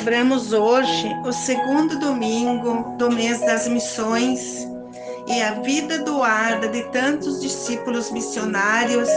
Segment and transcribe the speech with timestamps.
[0.00, 4.66] Celebramos hoje o segundo domingo do mês das missões
[5.28, 9.10] e a vida doada de tantos discípulos missionários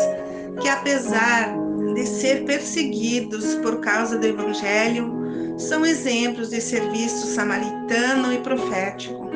[0.61, 1.55] que, apesar
[1.95, 5.09] de ser perseguidos por causa do Evangelho,
[5.57, 9.31] são exemplos de serviço samaritano e profético.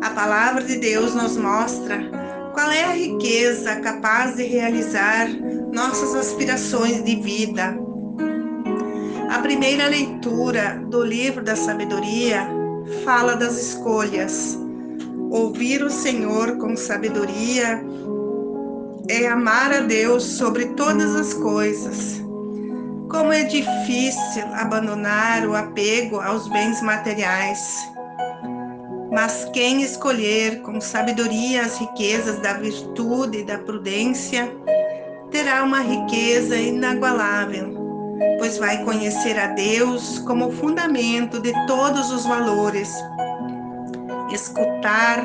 [0.00, 1.98] A palavra de Deus nos mostra
[2.54, 5.28] qual é a riqueza capaz de realizar
[5.70, 7.83] nossas aspirações de vida
[9.34, 12.46] a primeira leitura do livro da sabedoria
[13.04, 14.56] fala das escolhas.
[15.28, 17.84] Ouvir o Senhor com sabedoria
[19.08, 22.22] é amar a Deus sobre todas as coisas.
[23.10, 27.90] Como é difícil abandonar o apego aos bens materiais.
[29.10, 34.48] Mas quem escolher com sabedoria as riquezas da virtude e da prudência,
[35.32, 37.73] terá uma riqueza inagualável
[38.38, 42.92] pois vai conhecer a Deus como fundamento de todos os valores.
[44.32, 45.24] Escutar,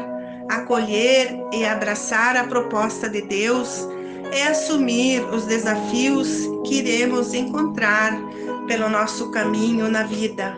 [0.49, 3.87] acolher e abraçar a proposta de Deus
[4.31, 8.13] é assumir os desafios que iremos encontrar
[8.67, 10.57] pelo nosso caminho na vida.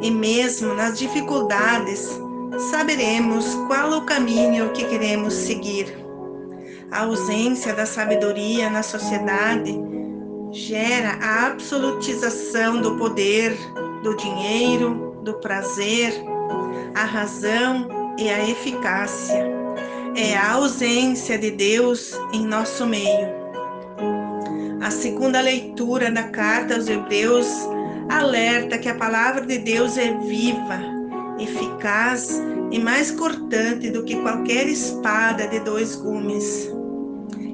[0.00, 2.08] E mesmo nas dificuldades,
[2.70, 5.98] saberemos qual o caminho que queremos seguir.
[6.90, 9.78] A ausência da sabedoria na sociedade
[10.52, 13.56] gera a absolutização do poder,
[14.02, 16.12] do dinheiro, do prazer,
[16.94, 19.48] a razão e a eficácia.
[20.16, 23.28] É a ausência de Deus em nosso meio.
[24.80, 27.46] A segunda leitura da carta aos Hebreus
[28.08, 30.80] alerta que a palavra de Deus é viva,
[31.38, 36.68] eficaz e mais cortante do que qualquer espada de dois gumes.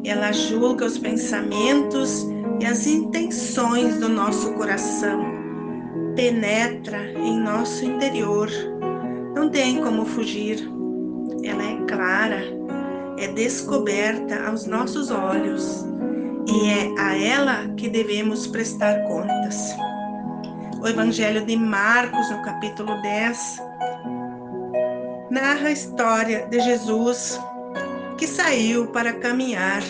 [0.02, 2.27] Ela julga os pensamentos
[2.61, 5.25] e as intenções do nosso coração.
[6.15, 8.48] Penetra em nosso interior.
[9.35, 10.69] Não tem como fugir.
[11.45, 12.42] Ela é clara,
[13.19, 15.85] é descoberta aos nossos olhos
[16.48, 19.77] e é a ela que devemos prestar contas.
[20.80, 23.63] O Evangelho de Marcos, no capítulo 10,
[25.30, 27.39] narra a história de Jesus
[28.17, 29.83] que saiu para caminhar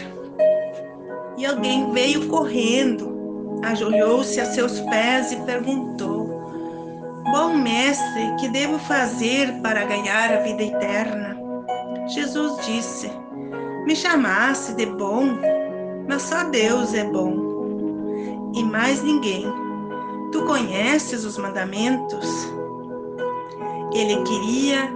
[1.36, 6.26] e alguém veio correndo, ajoelhou-se a seus pés e perguntou:
[7.30, 11.36] Bom mestre, que devo fazer para ganhar a vida eterna?
[12.08, 13.10] Jesus disse:
[13.84, 15.26] Me chamasse de bom,
[16.08, 19.44] mas só Deus é bom e mais ninguém.
[20.32, 22.48] Tu conheces os mandamentos?
[23.92, 24.90] Ele queria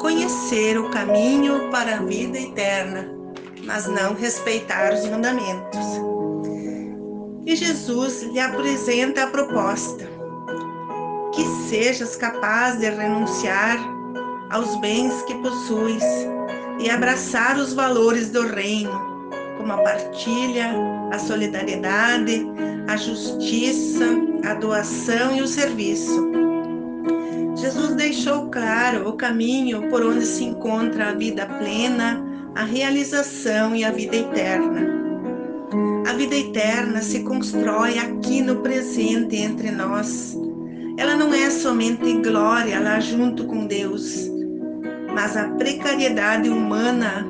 [0.00, 3.21] conhecer o caminho para a vida eterna
[3.64, 5.86] mas não respeitar os mandamentos.
[7.44, 10.08] E Jesus lhe apresenta a proposta:
[11.34, 13.78] que sejas capaz de renunciar
[14.50, 16.04] aos bens que possuis
[16.78, 20.72] e abraçar os valores do reino, como a partilha,
[21.10, 22.46] a solidariedade,
[22.88, 24.04] a justiça,
[24.44, 26.30] a doação e o serviço.
[27.56, 33.84] Jesus deixou claro o caminho por onde se encontra a vida plena a realização e
[33.84, 35.02] a vida eterna.
[36.06, 40.36] A vida eterna se constrói aqui no presente entre nós.
[40.98, 44.30] Ela não é somente glória lá junto com Deus,
[45.14, 47.26] mas a precariedade humana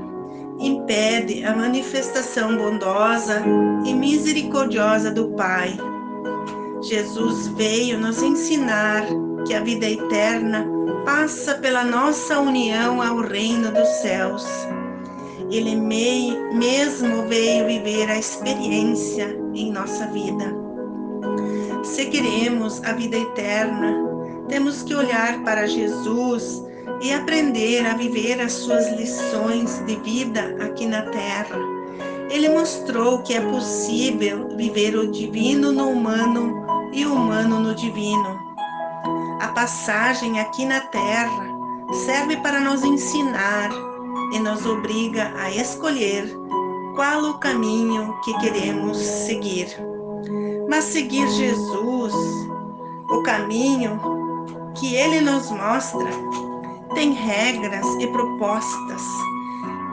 [0.59, 3.43] impede a manifestação bondosa
[3.85, 5.77] e misericordiosa do Pai.
[6.83, 9.05] Jesus veio nos ensinar
[9.47, 10.67] que a vida eterna
[11.05, 14.45] passa pela nossa união ao reino dos céus.
[15.53, 20.47] Ele mesmo veio viver a experiência em nossa vida.
[21.85, 23.95] Se queremos a vida eterna,
[24.49, 26.65] temos que olhar para Jesus
[27.03, 31.59] e aprender a viver as suas lições de vida aqui na terra.
[32.31, 36.65] Ele mostrou que é possível viver o divino no humano
[36.95, 38.41] e o humano no divino.
[39.39, 41.47] A passagem aqui na terra
[42.07, 43.92] serve para nos ensinar
[44.33, 46.25] e nos obriga a escolher
[46.95, 49.69] qual o caminho que queremos seguir.
[50.69, 52.15] Mas seguir Jesus,
[53.11, 54.01] o caminho
[54.75, 56.11] que ele nos mostra,
[56.95, 59.03] tem regras e propostas.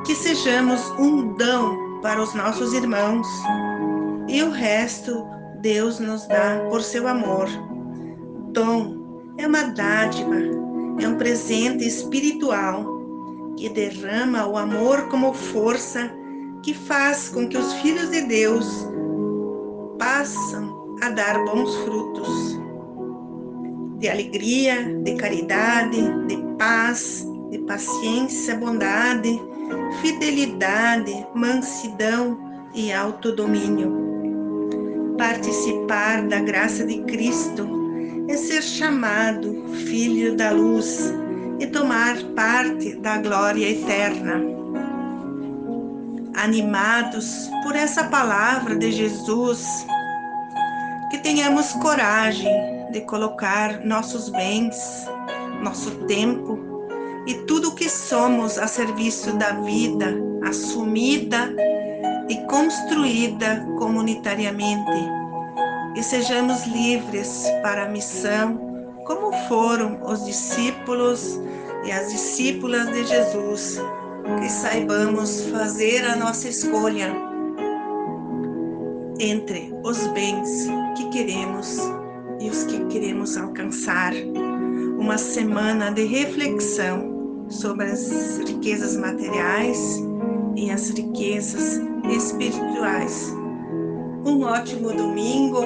[0.06, 3.28] Que sejamos um dão para os nossos irmãos
[4.28, 5.26] e o resto
[5.62, 7.48] Deus nos dá por seu amor.
[8.52, 10.36] Dom é uma dádiva,
[11.00, 12.99] é um presente espiritual
[13.60, 16.10] que derrama o amor como força
[16.64, 18.88] que faz com que os filhos de Deus
[20.00, 22.58] passam a dar bons frutos.
[24.00, 29.38] de alegria, de caridade, de paz, de paciência, bondade,
[30.02, 32.40] fidelidade, mansidão
[32.74, 33.92] e autodomínio.
[35.18, 37.68] Participar da graça de Cristo
[38.30, 41.14] é ser chamado filho da luz
[41.60, 44.42] e tomar parte da glória eterna.
[46.36, 49.86] Animados por essa palavra de Jesus,
[51.12, 52.52] que tenhamos coragem
[52.92, 55.06] de colocar nossos bens,
[55.62, 56.58] nosso tempo
[57.28, 61.54] e tudo o que somos a serviço da vida assumida
[62.30, 65.20] e construída comunitariamente.
[65.96, 68.69] E sejamos livres para a missão,
[69.10, 71.40] como foram os discípulos
[71.84, 73.82] e as discípulas de Jesus.
[74.40, 77.12] Que saibamos fazer a nossa escolha
[79.20, 81.80] entre os bens que queremos
[82.40, 84.14] e os que queremos alcançar.
[85.00, 90.00] Uma semana de reflexão sobre as riquezas materiais
[90.56, 91.82] e as riquezas
[92.12, 93.34] espirituais.
[94.24, 95.62] Um ótimo domingo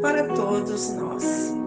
[0.00, 1.60] para todos nós.